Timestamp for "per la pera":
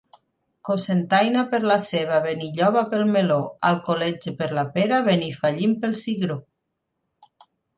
4.43-5.03